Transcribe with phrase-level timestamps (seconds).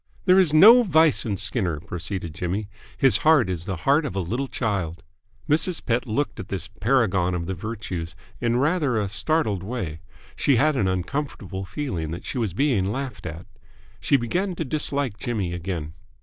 [0.25, 2.67] "There is no vice in Skinner," proceeded Jimmy.
[2.97, 5.03] "His heart is the heart of a little child."
[5.47, 5.85] Mrs.
[5.85, 9.99] Pett looked at this paragon of the virtues in rather a startled way.
[10.35, 13.45] She had an uncomfortable feeling that she was being laughed at.
[13.99, 15.93] She began to dislike Jimmy again.